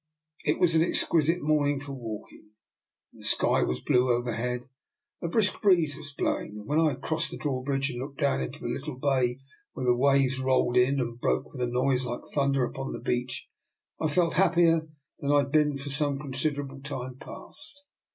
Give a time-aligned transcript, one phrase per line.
[0.43, 2.49] It was an exquisite morning for walk ing,
[3.13, 4.67] and the sky was blue overhead,
[5.21, 8.41] a brisk breeze was blowing, and when I had crossed the drawbridge and looked down
[8.41, 9.37] into the lit tle bay
[9.73, 13.47] where the waves rolled in and broke with a noise like thunder upon the beach,
[13.99, 14.87] I felt happier
[15.19, 17.83] than I had been for some consid erable time past.